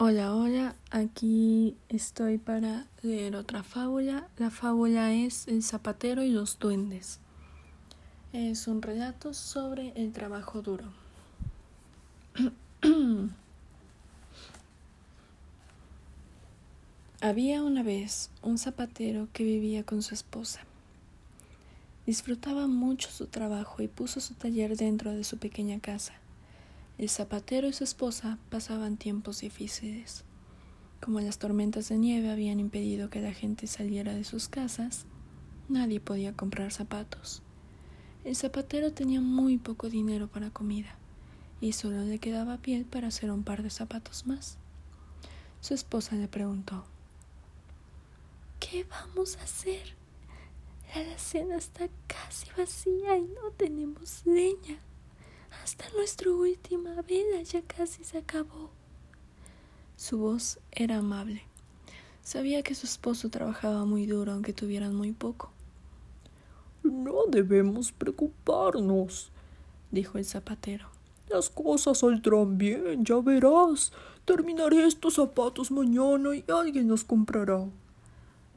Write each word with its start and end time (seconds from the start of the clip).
Hola, 0.00 0.32
hola, 0.32 0.76
aquí 0.92 1.76
estoy 1.88 2.38
para 2.38 2.86
leer 3.02 3.34
otra 3.34 3.64
fábula. 3.64 4.28
La 4.36 4.48
fábula 4.48 5.12
es 5.12 5.48
El 5.48 5.64
zapatero 5.64 6.22
y 6.22 6.30
los 6.30 6.60
duendes. 6.60 7.18
Es 8.32 8.68
un 8.68 8.80
relato 8.80 9.34
sobre 9.34 9.92
el 9.96 10.12
trabajo 10.12 10.62
duro. 10.62 10.84
Había 17.20 17.64
una 17.64 17.82
vez 17.82 18.30
un 18.40 18.56
zapatero 18.58 19.26
que 19.32 19.42
vivía 19.42 19.82
con 19.82 20.02
su 20.02 20.14
esposa. 20.14 20.60
Disfrutaba 22.06 22.68
mucho 22.68 23.10
su 23.10 23.26
trabajo 23.26 23.82
y 23.82 23.88
puso 23.88 24.20
su 24.20 24.34
taller 24.34 24.76
dentro 24.76 25.10
de 25.10 25.24
su 25.24 25.38
pequeña 25.38 25.80
casa. 25.80 26.12
El 26.98 27.08
zapatero 27.08 27.68
y 27.68 27.72
su 27.72 27.84
esposa 27.84 28.38
pasaban 28.50 28.96
tiempos 28.96 29.40
difíciles. 29.40 30.24
Como 31.00 31.20
las 31.20 31.38
tormentas 31.38 31.88
de 31.88 31.96
nieve 31.96 32.28
habían 32.28 32.58
impedido 32.58 33.08
que 33.08 33.20
la 33.20 33.32
gente 33.32 33.68
saliera 33.68 34.14
de 34.14 34.24
sus 34.24 34.48
casas, 34.48 35.06
nadie 35.68 36.00
podía 36.00 36.32
comprar 36.32 36.72
zapatos. 36.72 37.42
El 38.24 38.34
zapatero 38.34 38.92
tenía 38.92 39.20
muy 39.20 39.58
poco 39.58 39.88
dinero 39.88 40.26
para 40.26 40.50
comida 40.50 40.96
y 41.60 41.72
solo 41.72 42.02
le 42.02 42.18
quedaba 42.18 42.58
piel 42.58 42.84
para 42.84 43.08
hacer 43.08 43.30
un 43.30 43.44
par 43.44 43.62
de 43.62 43.70
zapatos 43.70 44.26
más. 44.26 44.58
Su 45.60 45.74
esposa 45.74 46.16
le 46.16 46.26
preguntó 46.26 46.84
¿Qué 48.58 48.84
vamos 48.90 49.36
a 49.36 49.44
hacer? 49.44 49.94
La 50.92 51.02
alacena 51.02 51.58
está 51.58 51.88
casi 52.08 52.48
vacía 52.56 53.18
y 53.18 53.22
no 53.22 53.52
tenemos 53.56 54.26
leña. 54.26 54.80
Hasta 55.62 55.84
nuestra 55.96 56.30
última 56.30 57.02
vela 57.02 57.42
ya 57.42 57.62
casi 57.62 58.04
se 58.04 58.18
acabó. 58.18 58.70
Su 59.96 60.18
voz 60.18 60.58
era 60.70 60.98
amable. 60.98 61.42
Sabía 62.22 62.62
que 62.62 62.74
su 62.74 62.86
esposo 62.86 63.30
trabajaba 63.30 63.84
muy 63.84 64.06
duro 64.06 64.32
aunque 64.32 64.52
tuvieran 64.52 64.94
muy 64.94 65.12
poco. 65.12 65.50
No 66.82 67.26
debemos 67.28 67.92
preocuparnos, 67.92 69.30
dijo 69.90 70.18
el 70.18 70.24
zapatero. 70.24 70.88
Las 71.28 71.50
cosas 71.50 71.98
saldrán 71.98 72.56
bien, 72.56 73.04
ya 73.04 73.16
verás. 73.16 73.92
Terminaré 74.24 74.86
estos 74.86 75.14
zapatos 75.14 75.70
mañana 75.70 76.34
y 76.34 76.44
alguien 76.48 76.88
los 76.88 77.04
comprará. 77.04 77.66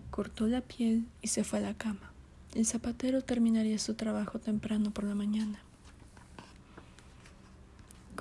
Cortó 0.10 0.48
la 0.48 0.62
piel 0.62 1.06
y 1.22 1.28
se 1.28 1.44
fue 1.44 1.60
a 1.60 1.64
la 1.64 1.74
cama. 1.74 2.12
El 2.54 2.66
zapatero 2.66 3.22
terminaría 3.22 3.80
su 3.80 3.96
trabajo 3.96 4.40
temprano 4.40 4.92
por 4.92 5.06
la 5.06 5.16
mañana. 5.16 5.60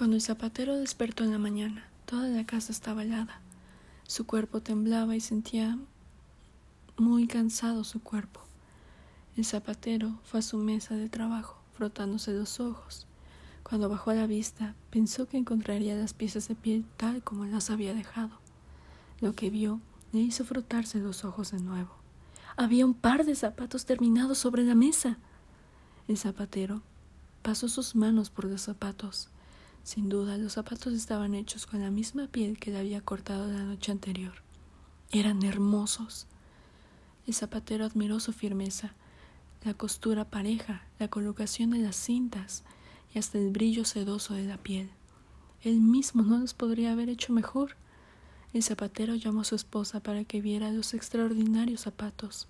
Cuando 0.01 0.17
el 0.17 0.23
zapatero 0.23 0.77
despertó 0.77 1.25
en 1.25 1.31
la 1.31 1.39
mañana, 1.39 1.87
toda 2.07 2.27
la 2.29 2.47
casa 2.47 2.73
estaba 2.73 3.03
helada. 3.03 3.43
Su 4.05 4.25
cuerpo 4.25 4.63
temblaba 4.63 5.15
y 5.15 5.21
sentía 5.21 5.79
muy 6.97 7.27
cansado 7.27 7.85
su 7.85 8.03
cuerpo. 8.03 8.41
El 9.37 9.45
zapatero 9.45 10.19
fue 10.25 10.41
a 10.41 10.43
su 10.43 10.57
mesa 10.57 10.95
de 10.95 11.11
trabajo, 11.11 11.61
frotándose 11.75 12.33
los 12.33 12.61
ojos. 12.61 13.07
Cuando 13.63 13.91
bajó 13.91 14.13
a 14.13 14.15
la 14.15 14.27
vista, 14.27 14.75
pensó 14.89 15.29
que 15.29 15.37
encontraría 15.37 15.95
las 15.95 16.15
piezas 16.15 16.49
de 16.49 16.55
piel 16.55 16.87
tal 16.97 17.23
como 17.23 17.45
las 17.45 17.69
había 17.69 17.93
dejado. 17.93 18.39
Lo 19.21 19.35
que 19.35 19.51
vio 19.51 19.83
le 20.13 20.21
hizo 20.21 20.47
frotarse 20.47 20.99
los 20.99 21.27
ojos 21.27 21.51
de 21.51 21.61
nuevo. 21.61 21.91
Había 22.57 22.87
un 22.87 22.95
par 22.95 23.27
de 23.27 23.35
zapatos 23.35 23.85
terminados 23.85 24.39
sobre 24.39 24.65
la 24.65 24.75
mesa. 24.75 25.19
El 26.09 26.17
zapatero 26.17 26.81
pasó 27.43 27.69
sus 27.69 27.95
manos 27.95 28.31
por 28.31 28.47
los 28.47 28.63
zapatos 28.63 29.29
sin 29.83 30.09
duda, 30.09 30.39
los 30.39 30.53
zapatos 30.53 30.93
estaban 30.93 31.35
hechos 31.35 31.67
con 31.67 31.81
la 31.81 31.91
misma 31.91 32.29
piel 32.29 32.59
que 32.59 32.71
le 32.71 32.79
había 32.79 33.01
cortado 33.01 33.51
la 33.51 33.65
noche 33.65 33.93
anterior. 33.93 34.35
Eran 35.11 35.43
hermosos. 35.43 36.27
El 37.27 37.35
zapatero 37.35 37.85
admiró 37.85 38.21
su 38.21 38.33
firmeza, 38.33 38.93
la 39.65 39.75
costura 39.75 40.25
pareja, 40.25 40.85
la 40.99 41.09
colocación 41.09 41.71
de 41.71 41.79
las 41.79 41.97
cintas 41.97 42.63
y 43.15 43.19
hasta 43.19 43.39
el 43.39 43.51
brillo 43.51 43.85
sedoso 43.85 44.35
de 44.35 44.45
la 44.45 44.57
piel. 44.57 44.91
Él 45.63 45.81
mismo 45.81 46.23
no 46.23 46.39
los 46.39 46.55
podría 46.55 46.93
haber 46.93 47.09
hecho 47.09 47.33
mejor. 47.33 47.77
El 48.53 48.63
zapatero 48.63 49.15
llamó 49.15 49.43
a 49.43 49.45
su 49.45 49.55
esposa 49.55 50.01
para 50.01 50.25
que 50.25 50.41
viera 50.41 50.71
los 50.71 50.95
extraordinarios 50.95 51.83
zapatos. 51.83 52.49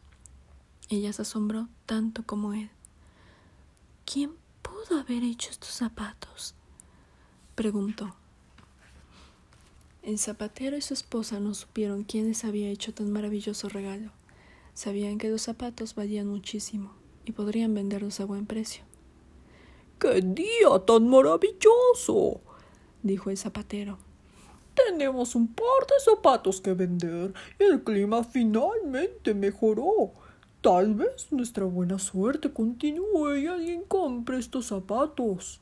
Ella 0.88 1.12
se 1.12 1.22
asombró 1.22 1.68
tanto 1.86 2.24
como 2.24 2.52
él. 2.52 2.70
¿Quién 4.04 4.32
pudo 4.62 5.00
haber 5.00 5.22
hecho 5.22 5.50
estos 5.50 5.70
zapatos? 5.70 6.54
Preguntó. 7.54 8.14
El 10.02 10.18
zapatero 10.18 10.76
y 10.76 10.80
su 10.80 10.94
esposa 10.94 11.40
no 11.40 11.52
supieron 11.52 12.04
quién 12.04 12.28
les 12.28 12.44
había 12.44 12.70
hecho 12.70 12.94
tan 12.94 13.12
maravilloso 13.12 13.68
regalo. 13.68 14.10
Sabían 14.72 15.18
que 15.18 15.28
los 15.28 15.42
zapatos 15.42 15.94
valían 15.94 16.26
muchísimo 16.26 16.92
y 17.26 17.32
podrían 17.32 17.74
venderlos 17.74 18.18
a 18.20 18.24
buen 18.24 18.46
precio. 18.46 18.82
¡Qué 19.98 20.22
día 20.22 20.78
tan 20.86 21.08
maravilloso! 21.08 22.40
dijo 23.02 23.28
el 23.28 23.36
zapatero. 23.36 23.98
Tenemos 24.74 25.34
un 25.34 25.48
par 25.48 25.86
de 25.86 26.02
zapatos 26.02 26.60
que 26.60 26.72
vender 26.72 27.34
y 27.58 27.64
el 27.64 27.82
clima 27.82 28.24
finalmente 28.24 29.34
mejoró. 29.34 30.12
Tal 30.62 30.94
vez 30.94 31.30
nuestra 31.30 31.64
buena 31.64 31.98
suerte 31.98 32.52
continúe 32.52 33.36
y 33.36 33.46
alguien 33.46 33.82
compre 33.82 34.38
estos 34.38 34.66
zapatos. 34.66 35.60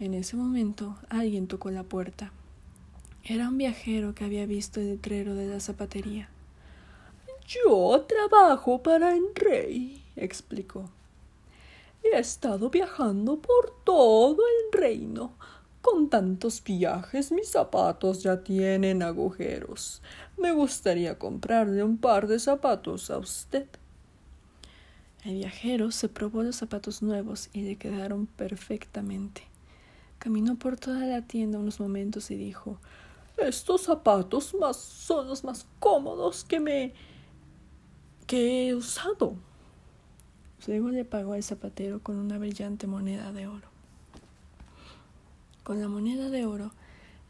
En 0.00 0.14
ese 0.14 0.36
momento 0.36 0.96
alguien 1.08 1.48
tocó 1.48 1.70
la 1.72 1.82
puerta. 1.82 2.30
Era 3.24 3.48
un 3.48 3.58
viajero 3.58 4.14
que 4.14 4.24
había 4.24 4.46
visto 4.46 4.78
el 4.78 4.90
letrero 4.90 5.34
de 5.34 5.48
la 5.48 5.58
zapatería. 5.58 6.28
Yo 7.46 8.06
trabajo 8.08 8.80
para 8.80 9.16
el 9.16 9.24
rey, 9.34 10.04
explicó. 10.14 10.88
He 12.04 12.16
estado 12.16 12.70
viajando 12.70 13.38
por 13.40 13.74
todo 13.84 14.36
el 14.36 14.80
reino. 14.80 15.32
Con 15.82 16.08
tantos 16.08 16.62
viajes 16.62 17.32
mis 17.32 17.48
zapatos 17.48 18.22
ya 18.22 18.44
tienen 18.44 19.02
agujeros. 19.02 20.00
Me 20.36 20.52
gustaría 20.52 21.18
comprarle 21.18 21.82
un 21.82 21.98
par 21.98 22.28
de 22.28 22.38
zapatos 22.38 23.10
a 23.10 23.18
usted. 23.18 23.66
El 25.24 25.34
viajero 25.38 25.90
se 25.90 26.08
probó 26.08 26.44
los 26.44 26.54
zapatos 26.54 27.02
nuevos 27.02 27.50
y 27.52 27.62
le 27.62 27.76
quedaron 27.76 28.26
perfectamente. 28.26 29.42
Caminó 30.28 30.56
por 30.56 30.76
toda 30.76 31.06
la 31.06 31.22
tienda 31.22 31.58
unos 31.58 31.80
momentos 31.80 32.30
y 32.30 32.36
dijo 32.36 32.76
Estos 33.38 33.84
zapatos 33.84 34.52
más 34.52 34.76
son 34.76 35.26
los 35.26 35.42
más 35.42 35.66
cómodos 35.80 36.44
que 36.44 36.60
me 36.60 36.92
que 38.26 38.68
he 38.68 38.74
usado. 38.74 39.36
Luego 40.66 40.90
le 40.90 41.06
pagó 41.06 41.32
al 41.32 41.42
zapatero 41.42 42.02
con 42.02 42.18
una 42.18 42.36
brillante 42.36 42.86
moneda 42.86 43.32
de 43.32 43.46
oro. 43.46 43.68
Con 45.64 45.80
la 45.80 45.88
moneda 45.88 46.28
de 46.28 46.44
oro, 46.44 46.72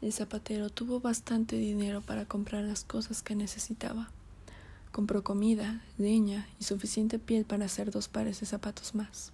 el 0.01 0.11
zapatero 0.11 0.69
tuvo 0.69 0.99
bastante 0.99 1.55
dinero 1.55 2.01
para 2.01 2.25
comprar 2.25 2.65
las 2.65 2.83
cosas 2.83 3.23
que 3.23 3.33
necesitaba. 3.33 4.11
Compró 4.91 5.23
comida, 5.23 5.85
leña 5.97 6.49
y 6.59 6.65
suficiente 6.65 7.17
piel 7.17 7.45
para 7.45 7.63
hacer 7.63 7.91
dos 7.91 8.09
pares 8.09 8.41
de 8.41 8.45
zapatos 8.45 8.93
más. 8.93 9.31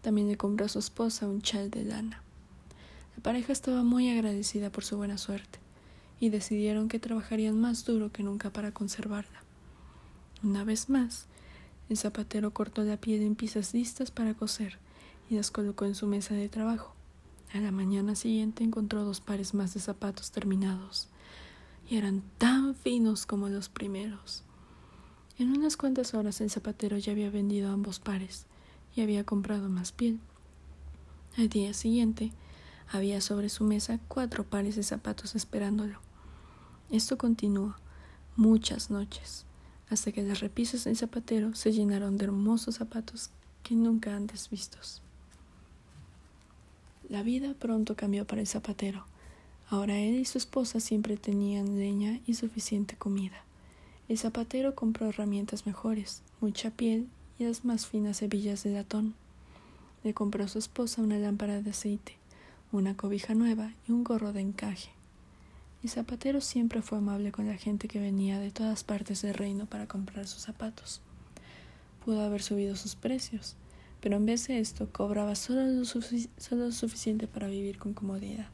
También 0.00 0.28
le 0.28 0.36
compró 0.36 0.66
a 0.66 0.68
su 0.68 0.78
esposa 0.78 1.26
un 1.26 1.42
chal 1.42 1.72
de 1.72 1.82
lana. 1.82 2.24
La 3.16 3.22
pareja 3.22 3.52
estaba 3.52 3.82
muy 3.82 4.10
agradecida 4.10 4.70
por 4.70 4.84
su 4.84 4.96
buena 4.96 5.18
suerte 5.18 5.58
y 6.20 6.30
decidieron 6.30 6.88
que 6.88 6.98
trabajarían 6.98 7.60
más 7.60 7.84
duro 7.84 8.12
que 8.12 8.22
nunca 8.22 8.50
para 8.50 8.72
conservarla. 8.72 9.42
Una 10.42 10.64
vez 10.64 10.88
más, 10.88 11.26
el 11.88 11.96
zapatero 11.96 12.52
cortó 12.52 12.82
la 12.82 12.96
piel 12.96 13.22
en 13.22 13.34
piezas 13.34 13.74
listas 13.74 14.10
para 14.10 14.34
coser 14.34 14.78
y 15.30 15.36
las 15.36 15.50
colocó 15.50 15.84
en 15.84 15.94
su 15.94 16.06
mesa 16.06 16.34
de 16.34 16.48
trabajo. 16.48 16.94
A 17.52 17.60
la 17.60 17.70
mañana 17.70 18.14
siguiente 18.14 18.64
encontró 18.64 19.04
dos 19.04 19.20
pares 19.20 19.54
más 19.54 19.74
de 19.74 19.80
zapatos 19.80 20.32
terminados 20.32 21.08
y 21.88 21.96
eran 21.96 22.22
tan 22.38 22.74
finos 22.74 23.26
como 23.26 23.48
los 23.48 23.68
primeros. 23.68 24.42
En 25.38 25.50
unas 25.50 25.76
cuantas 25.76 26.14
horas 26.14 26.40
el 26.40 26.50
zapatero 26.50 26.96
ya 26.98 27.12
había 27.12 27.30
vendido 27.30 27.70
ambos 27.70 27.98
pares 27.98 28.46
y 28.96 29.02
había 29.02 29.24
comprado 29.24 29.68
más 29.68 29.92
piel. 29.92 30.18
Al 31.36 31.48
día 31.48 31.74
siguiente, 31.74 32.32
había 32.94 33.20
sobre 33.20 33.48
su 33.48 33.64
mesa 33.64 33.98
cuatro 34.06 34.44
pares 34.44 34.76
de 34.76 34.84
zapatos 34.84 35.34
esperándolo. 35.34 35.98
Esto 36.90 37.18
continuó 37.18 37.74
muchas 38.36 38.88
noches, 38.88 39.46
hasta 39.90 40.12
que 40.12 40.22
las 40.22 40.38
repisas 40.38 40.84
del 40.84 40.96
zapatero 40.96 41.56
se 41.56 41.72
llenaron 41.72 42.18
de 42.18 42.26
hermosos 42.26 42.76
zapatos 42.76 43.30
que 43.64 43.74
nunca 43.74 44.14
antes 44.14 44.48
vistos. 44.48 45.02
La 47.08 47.24
vida 47.24 47.54
pronto 47.54 47.96
cambió 47.96 48.28
para 48.28 48.40
el 48.40 48.46
zapatero. 48.46 49.04
Ahora 49.68 49.98
él 49.98 50.14
y 50.14 50.24
su 50.24 50.38
esposa 50.38 50.78
siempre 50.78 51.16
tenían 51.16 51.76
leña 51.76 52.20
y 52.26 52.34
suficiente 52.34 52.96
comida. 52.96 53.44
El 54.08 54.18
zapatero 54.18 54.76
compró 54.76 55.08
herramientas 55.08 55.66
mejores, 55.66 56.22
mucha 56.40 56.70
piel 56.70 57.08
y 57.40 57.44
las 57.44 57.64
más 57.64 57.86
finas 57.88 58.22
hebillas 58.22 58.62
de 58.62 58.70
latón. 58.70 59.14
Le 60.04 60.14
compró 60.14 60.44
a 60.44 60.48
su 60.48 60.60
esposa 60.60 61.02
una 61.02 61.18
lámpara 61.18 61.60
de 61.60 61.70
aceite, 61.70 62.16
una 62.78 62.96
cobija 62.96 63.34
nueva 63.34 63.72
y 63.86 63.92
un 63.92 64.02
gorro 64.02 64.32
de 64.32 64.40
encaje. 64.40 64.90
El 65.82 65.90
zapatero 65.90 66.40
siempre 66.40 66.82
fue 66.82 66.98
amable 66.98 67.30
con 67.30 67.46
la 67.46 67.56
gente 67.56 67.88
que 67.88 68.00
venía 68.00 68.40
de 68.40 68.50
todas 68.50 68.82
partes 68.84 69.22
del 69.22 69.34
reino 69.34 69.66
para 69.66 69.86
comprar 69.86 70.26
sus 70.26 70.42
zapatos. 70.42 71.00
Pudo 72.04 72.22
haber 72.22 72.42
subido 72.42 72.74
sus 72.74 72.96
precios, 72.96 73.56
pero 74.00 74.16
en 74.16 74.26
vez 74.26 74.48
de 74.48 74.58
esto 74.58 74.88
cobraba 74.90 75.34
solo 75.36 75.66
lo, 75.66 75.84
suficiente 76.72 77.28
para 77.28 77.46
vivir 77.46 77.78
con 77.78 77.94
comodidad. 77.94 78.48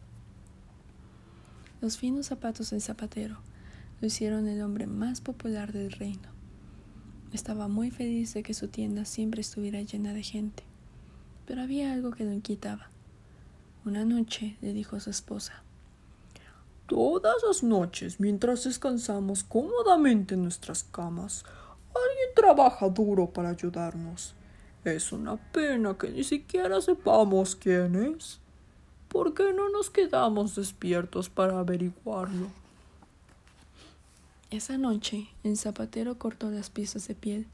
Los 1.80 1.96
finos 1.96 2.26
zapatos 2.26 2.70
del 2.70 2.82
zapatero 2.82 3.38
lo 4.00 4.06
hicieron 4.06 4.48
el 4.48 4.60
hombre 4.60 4.86
más 4.86 5.20
popular 5.20 5.72
del 5.72 5.92
reino. 5.92 6.28
Estaba 7.32 7.68
muy 7.68 7.90
feliz 7.90 8.34
de 8.34 8.42
que 8.42 8.54
su 8.54 8.68
tienda 8.68 9.04
siempre 9.04 9.40
estuviera 9.40 9.80
llena 9.80 10.12
de 10.12 10.22
gente, 10.22 10.62
pero 11.46 11.62
había 11.62 11.92
algo 11.92 12.10
que 12.10 12.24
lo 12.24 12.32
inquietaba. 12.32 12.89
Una 13.84 14.04
noche 14.04 14.56
le 14.60 14.74
dijo 14.74 14.96
a 14.96 15.00
su 15.00 15.08
esposa 15.08 15.62
Todas 16.86 17.36
las 17.46 17.62
noches, 17.62 18.20
mientras 18.20 18.64
descansamos 18.64 19.42
cómodamente 19.42 20.34
en 20.34 20.42
nuestras 20.42 20.84
camas, 20.84 21.44
alguien 21.88 22.34
trabaja 22.34 22.88
duro 22.88 23.30
para 23.30 23.50
ayudarnos. 23.50 24.34
Es 24.84 25.12
una 25.12 25.36
pena 25.36 25.96
que 25.96 26.10
ni 26.10 26.24
siquiera 26.24 26.80
sepamos 26.80 27.56
quién 27.56 27.94
es. 27.94 28.40
¿Por 29.08 29.34
qué 29.34 29.52
no 29.54 29.70
nos 29.70 29.88
quedamos 29.88 30.56
despiertos 30.56 31.30
para 31.30 31.58
averiguarlo? 31.58 32.48
Esa 34.50 34.76
noche 34.78 35.28
el 35.44 35.56
zapatero 35.56 36.18
cortó 36.18 36.50
las 36.50 36.70
piezas 36.70 37.06
de 37.08 37.14
piel 37.14 37.46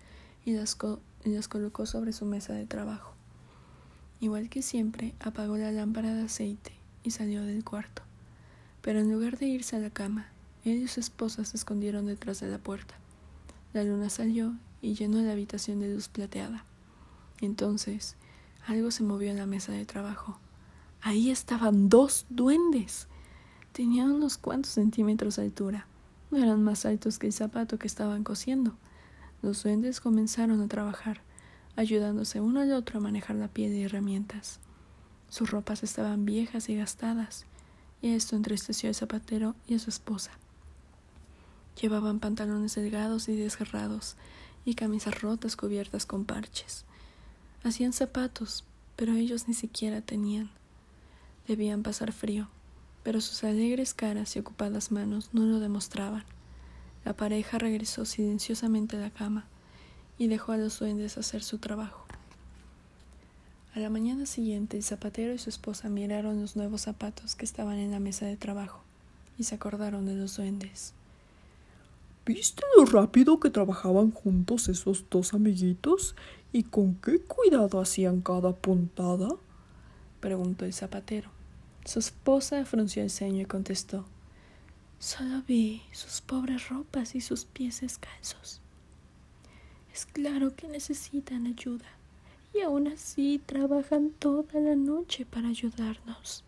y 0.44 0.55
las, 0.55 0.78
y 1.25 1.31
las 1.31 1.46
colocó 1.46 1.84
sobre 1.84 2.12
su 2.12 2.25
mesa 2.25 2.55
de 2.55 2.67
trabajo. 2.67 3.15
Igual 4.20 4.48
que 4.48 4.62
siempre, 4.62 5.14
apagó 5.20 5.56
la 5.56 5.72
lámpara 5.72 6.14
de 6.14 6.22
aceite 6.22 6.72
y 7.02 7.10
salió 7.10 7.42
del 7.42 7.64
cuarto. 7.64 8.02
Pero 8.80 9.00
en 9.00 9.12
lugar 9.12 9.38
de 9.38 9.46
irse 9.46 9.76
a 9.76 9.80
la 9.80 9.90
cama, 9.90 10.28
él 10.64 10.82
y 10.82 10.88
su 10.88 11.00
esposa 11.00 11.44
se 11.44 11.56
escondieron 11.56 12.06
detrás 12.06 12.40
de 12.40 12.48
la 12.48 12.58
puerta. 12.58 12.94
La 13.72 13.84
luna 13.84 14.10
salió 14.10 14.54
y 14.80 14.94
llenó 14.94 15.20
la 15.20 15.32
habitación 15.32 15.80
de 15.80 15.92
luz 15.92 16.08
plateada. 16.08 16.64
Entonces, 17.40 18.16
algo 18.66 18.90
se 18.90 19.02
movió 19.02 19.30
en 19.30 19.36
la 19.36 19.46
mesa 19.46 19.72
de 19.72 19.84
trabajo. 19.84 20.38
Ahí 21.02 21.30
estaban 21.30 21.88
dos 21.88 22.26
duendes. 22.30 23.06
Tenían 23.72 24.10
unos 24.10 24.38
cuantos 24.38 24.72
centímetros 24.72 25.36
de 25.36 25.42
altura. 25.42 25.86
No 26.30 26.38
eran 26.38 26.64
más 26.64 26.86
altos 26.86 27.18
que 27.18 27.26
el 27.26 27.32
zapato 27.32 27.78
que 27.78 27.86
estaban 27.86 28.24
cosiendo. 28.24 28.74
Los 29.42 29.62
duendes 29.62 30.00
comenzaron 30.00 30.60
a 30.62 30.68
trabajar, 30.68 31.20
ayudándose 31.76 32.40
uno 32.40 32.61
al 32.61 32.73
otro 32.73 32.99
a 32.99 33.02
manejar 33.02 33.37
la 33.37 33.49
piel 33.49 33.73
y 33.75 33.82
herramientas. 33.82 34.58
Sus 35.28 35.50
ropas 35.50 35.82
estaban 35.82 36.25
viejas 36.25 36.69
y 36.69 36.76
gastadas, 36.76 37.44
y 38.00 38.14
esto 38.14 38.34
entristeció 38.34 38.88
al 38.88 38.94
zapatero 38.94 39.55
y 39.69 39.75
a 39.75 39.78
su 39.78 39.90
esposa. 39.90 40.32
Llevaban 41.81 42.20
pantalones 42.20 42.75
delgados 42.75 43.28
y 43.28 43.37
desgarrados 43.37 44.17
y 44.64 44.75
camisas 44.75 45.20
rotas 45.20 45.56
cubiertas 45.56 46.06
con 46.06 46.25
parches. 46.25 46.84
Hacían 47.62 47.93
zapatos, 47.93 48.64
pero 48.96 49.14
ellos 49.14 49.46
ni 49.46 49.55
siquiera 49.55 50.00
tenían. 50.00 50.50
Debían 51.46 51.82
pasar 51.82 52.12
frío, 52.12 52.49
pero 53.02 53.20
sus 53.20 53.44
alegres 53.44 53.93
caras 53.93 54.34
y 54.34 54.38
ocupadas 54.38 54.90
manos 54.90 55.31
no 55.32 55.44
lo 55.44 55.61
demostraban. 55.61 56.25
La 57.05 57.12
pareja 57.12 57.58
regresó 57.58 58.05
silenciosamente 58.05 58.96
a 58.96 59.00
la 59.00 59.11
cama 59.11 59.46
y 60.18 60.28
dejó 60.28 60.52
a 60.52 60.56
los 60.56 60.78
duendes 60.78 61.18
hacer 61.18 61.42
su 61.42 61.58
trabajo. 61.58 62.06
A 63.74 63.78
la 63.78 63.90
mañana 63.90 64.24
siguiente, 64.24 64.78
el 64.78 64.82
zapatero 64.82 65.34
y 65.34 65.38
su 65.38 65.50
esposa 65.50 65.88
miraron 65.88 66.40
los 66.40 66.56
nuevos 66.56 66.82
zapatos 66.82 67.34
que 67.34 67.44
estaban 67.44 67.76
en 67.76 67.90
la 67.90 68.00
mesa 68.00 68.24
de 68.24 68.36
trabajo 68.36 68.80
y 69.38 69.44
se 69.44 69.54
acordaron 69.54 70.06
de 70.06 70.14
los 70.14 70.36
duendes. 70.36 70.94
¿Viste 72.24 72.62
lo 72.76 72.86
rápido 72.86 73.38
que 73.38 73.50
trabajaban 73.50 74.10
juntos 74.10 74.68
esos 74.68 75.04
dos 75.10 75.34
amiguitos 75.34 76.16
y 76.52 76.64
con 76.64 76.94
qué 76.96 77.20
cuidado 77.20 77.80
hacían 77.80 78.20
cada 78.22 78.52
puntada? 78.52 79.28
preguntó 80.20 80.64
el 80.64 80.72
zapatero. 80.72 81.30
Su 81.84 81.98
esposa 81.98 82.64
frunció 82.64 83.02
el 83.02 83.10
ceño 83.10 83.42
y 83.42 83.46
contestó 83.46 84.06
Solo 84.98 85.42
vi 85.46 85.82
sus 85.92 86.22
pobres 86.22 86.68
ropas 86.68 87.14
y 87.14 87.20
sus 87.20 87.44
pies 87.44 87.82
descalzos. 87.82 88.60
Es 89.96 90.04
claro 90.04 90.54
que 90.54 90.69
necesitan 90.69 91.46
ayuda 91.46 91.87
y 92.52 92.60
aún 92.60 92.87
así 92.87 93.40
trabajan 93.46 94.10
toda 94.10 94.60
la 94.60 94.76
noche 94.76 95.25
para 95.25 95.48
ayudarnos. 95.48 96.44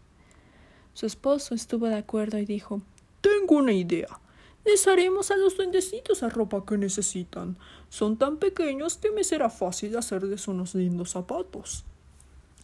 Su 0.93 1.07
esposo 1.07 1.55
estuvo 1.55 1.87
de 1.87 1.95
acuerdo 1.95 2.37
y 2.37 2.45
dijo 2.45 2.83
Tengo 3.23 3.57
una 3.57 3.73
idea. 3.73 4.21
Les 4.67 4.87
haremos 4.87 5.31
a 5.31 5.39
los 5.39 5.57
duendecitos 5.57 6.21
la 6.21 6.29
ropa 6.29 6.63
que 6.67 6.77
necesitan. 6.77 7.57
Son 7.89 8.19
tan 8.19 8.37
pequeños 8.37 8.99
que 8.99 9.13
me 9.13 9.25
será 9.25 9.49
fácil 9.49 9.97
hacerles 9.97 10.47
unos 10.47 10.75
lindos 10.75 11.13
zapatos. 11.13 11.85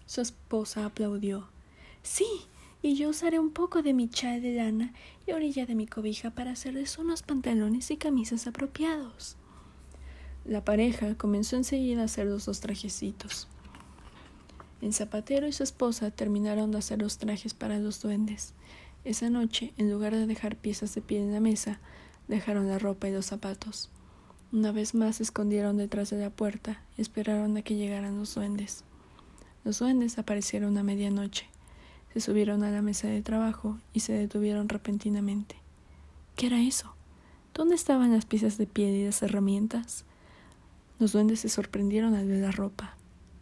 Su 0.05 0.21
esposa 0.21 0.85
aplaudió. 0.85 1.49
Sí, 2.03 2.29
y 2.83 2.95
yo 2.97 3.09
usaré 3.09 3.39
un 3.39 3.53
poco 3.53 3.81
de 3.81 3.95
mi 3.95 4.11
chal 4.11 4.43
de 4.43 4.57
lana 4.57 4.93
y 5.27 5.33
orilla 5.33 5.65
de 5.65 5.77
mi 5.77 5.87
cobija 5.87 6.33
para 6.33 6.51
hacerles 6.51 6.99
unos 6.99 7.23
pantalones 7.23 7.91
y 7.91 7.97
camisas 7.97 8.47
apropiados. 8.47 9.39
La 10.45 10.63
pareja 10.63 11.15
comenzó 11.15 11.57
enseguida 11.57 12.03
a 12.03 12.05
hacer 12.05 12.27
los 12.27 12.45
dos 12.45 12.61
trajecitos. 12.61 13.49
El 14.83 14.93
zapatero 14.93 15.47
y 15.47 15.53
su 15.53 15.63
esposa 15.63 16.11
terminaron 16.11 16.71
de 16.71 16.79
hacer 16.79 17.01
los 17.01 17.17
trajes 17.17 17.55
para 17.55 17.79
los 17.79 18.03
duendes. 18.03 18.53
Esa 19.05 19.31
noche, 19.31 19.73
en 19.79 19.91
lugar 19.91 20.15
de 20.15 20.27
dejar 20.27 20.57
piezas 20.57 20.95
de 20.95 21.01
piel 21.01 21.23
en 21.23 21.33
la 21.33 21.41
mesa, 21.41 21.81
dejaron 22.29 22.69
la 22.69 22.79
ropa 22.79 23.09
y 23.09 23.13
los 23.13 23.25
zapatos. 23.25 23.89
Una 24.53 24.71
vez 24.71 24.95
más 24.95 25.17
se 25.17 25.23
escondieron 25.23 25.79
detrás 25.79 26.11
de 26.11 26.19
la 26.19 26.29
puerta 26.29 26.83
y 26.99 27.01
esperaron 27.01 27.57
a 27.57 27.63
que 27.63 27.77
llegaran 27.77 28.19
los 28.19 28.35
duendes. 28.35 28.85
Los 29.65 29.79
duendes 29.79 30.19
aparecieron 30.19 30.77
a 30.77 30.83
medianoche. 30.83 31.47
Se 32.13 32.21
subieron 32.21 32.63
a 32.65 32.71
la 32.71 32.83
mesa 32.83 33.09
de 33.09 33.23
trabajo 33.23 33.79
y 33.95 34.01
se 34.01 34.13
detuvieron 34.13 34.69
repentinamente. 34.69 35.57
¿Qué 36.37 36.49
era 36.49 36.61
eso? 36.61 36.95
¿Dónde 37.55 37.75
estaban 37.75 38.13
las 38.13 38.27
piezas 38.27 38.59
de 38.59 38.67
piel 38.67 38.95
y 38.95 39.05
las 39.07 39.23
herramientas? 39.23 40.05
Los 40.99 41.13
duendes 41.13 41.41
se 41.41 41.49
sorprendieron 41.49 42.15
al 42.15 42.29
ver 42.29 42.41
la 42.41 42.53
ropa. 42.53 42.97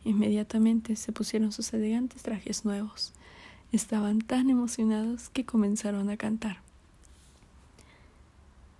Inmediatamente 0.05 0.97
se 0.97 1.13
pusieron 1.13 1.53
sus 1.53 1.73
elegantes 1.73 2.23
trajes 2.23 2.65
nuevos. 2.65 3.13
Estaban 3.73 4.21
tan 4.21 4.51
emocionados 4.51 5.29
que 5.31 5.47
comenzaron 5.47 6.11
a 6.11 6.17
cantar. 6.17 6.61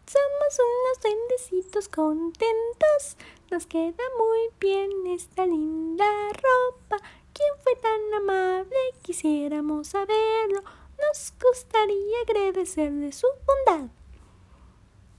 Somos 0.07 0.59
unos 0.59 1.01
duendecitos 1.03 1.89
contentos, 1.89 3.17
nos 3.51 3.67
queda 3.67 4.05
muy 4.19 4.51
bien 4.61 4.91
esta 5.07 5.47
linda 5.47 6.05
ropa. 6.29 7.03
¿Quién 7.33 7.55
fue 7.63 7.77
tan 7.77 8.15
amable? 8.15 8.77
Quisiéramos 9.01 9.89
saberlo. 9.89 10.63
Nos 10.99 11.33
gustaría 11.43 12.17
agradecerle 12.29 13.13
su 13.13 13.27
bondad. 13.47 13.91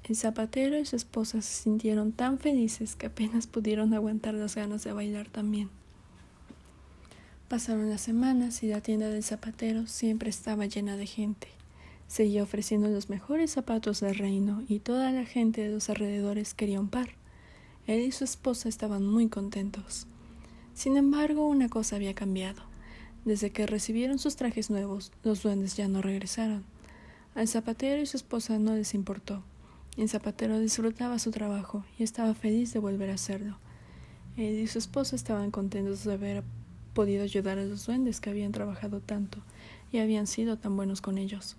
El 0.04 0.18
zapatero 0.18 0.78
y 0.78 0.86
su 0.86 0.98
esposa 0.98 1.42
se 1.42 1.64
sintieron 1.64 2.12
tan 2.12 2.38
felices 2.38 2.96
que 2.98 3.06
apenas 3.06 3.48
pudieron 3.48 3.94
aguantar 3.94 4.34
las 4.34 4.56
ganas 4.56 4.84
de 4.84 4.92
bailar 4.92 5.30
también. 5.30 5.70
Pasaron 7.48 7.90
las 7.90 8.02
semanas 8.02 8.64
y 8.64 8.68
la 8.68 8.82
tienda 8.82 9.08
del 9.08 9.24
zapatero 9.24 9.88
siempre 9.88 10.30
estaba 10.30 10.66
llena 10.66 10.98
de 10.98 11.06
gente. 11.06 11.48
Seguía 12.08 12.44
ofreciendo 12.44 12.90
los 12.90 13.10
mejores 13.10 13.52
zapatos 13.52 14.02
del 14.02 14.16
reino 14.16 14.64
y 14.68 14.80
toda 14.80 15.12
la 15.12 15.24
gente 15.24 15.62
de 15.62 15.70
los 15.70 15.90
alrededores 15.90 16.54
quería 16.54 16.82
un 16.82 16.90
par. 16.90 17.10
Él 17.88 18.02
y 18.02 18.12
su 18.12 18.26
esposa 18.26 18.68
estaban 18.68 19.06
muy 19.06 19.30
contentos. 19.30 20.06
Sin 20.74 20.98
embargo, 20.98 21.48
una 21.48 21.70
cosa 21.70 21.96
había 21.96 22.14
cambiado. 22.14 22.62
Desde 23.24 23.52
que 23.52 23.68
recibieron 23.68 24.20
sus 24.20 24.36
trajes 24.36 24.70
nuevos, 24.70 25.14
los 25.24 25.44
duendes 25.44 25.78
ya 25.78 25.88
no 25.88 26.02
regresaron. 26.02 26.66
Al 27.36 27.48
zapatero 27.48 28.02
y 28.02 28.06
su 28.06 28.18
esposa 28.18 28.60
no 28.60 28.76
les 28.76 28.94
importó. 28.94 29.44
El 29.96 30.10
zapatero 30.10 30.60
disfrutaba 30.60 31.20
su 31.20 31.30
trabajo 31.30 31.86
y 32.00 32.04
estaba 32.04 32.34
feliz 32.34 32.74
de 32.74 32.80
volver 32.80 33.12
a 33.12 33.14
hacerlo. 33.14 33.58
Él 34.38 34.58
y 34.58 34.66
su 34.66 34.80
esposa 34.80 35.16
estaban 35.16 35.52
contentos 35.52 36.04
de 36.04 36.14
haber 36.14 36.44
podido 36.96 37.24
ayudar 37.24 37.60
a 37.60 37.66
los 37.66 37.86
duendes 37.86 38.20
que 38.20 38.32
habían 38.32 38.52
trabajado 38.52 39.02
tanto 39.02 39.38
y 39.92 40.00
habían 40.00 40.26
sido 40.26 40.58
tan 40.58 40.76
buenos 40.76 41.02
con 41.02 41.20
ellos. 41.20 41.58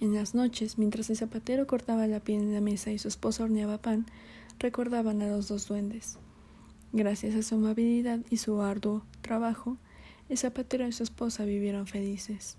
En 0.00 0.14
las 0.14 0.36
noches, 0.36 0.78
mientras 0.78 1.10
el 1.10 1.16
zapatero 1.16 1.66
cortaba 1.66 2.06
la 2.06 2.20
piel 2.20 2.42
en 2.42 2.54
la 2.54 2.60
mesa 2.60 2.92
y 2.92 2.98
su 2.98 3.08
esposa 3.08 3.42
horneaba 3.42 3.78
pan, 3.78 4.06
recordaban 4.60 5.20
a 5.20 5.26
los 5.26 5.48
dos 5.48 5.66
duendes. 5.66 6.16
Gracias 6.92 7.34
a 7.34 7.42
su 7.42 7.56
amabilidad 7.56 8.20
y 8.30 8.36
su 8.36 8.62
arduo 8.62 9.04
trabajo, 9.20 9.76
el 10.28 10.38
zapatero 10.38 10.86
y 10.86 10.92
su 10.92 11.02
esposa 11.02 11.44
vivieron 11.44 11.88
felices. 11.88 12.56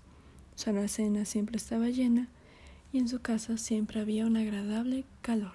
Su 0.56 0.70
alacena 0.70 1.24
siempre 1.24 1.56
estaba 1.56 1.88
llena 1.88 2.28
y 2.92 2.98
en 2.98 3.08
su 3.08 3.20
casa 3.20 3.56
siempre 3.56 4.00
había 4.00 4.26
un 4.26 4.36
agradable 4.36 5.04
calor. 5.22 5.54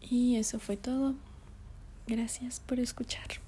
Y 0.00 0.36
eso 0.36 0.58
fue 0.58 0.76
todo. 0.76 1.14
Gracias 2.06 2.60
por 2.60 2.80
escuchar. 2.80 3.40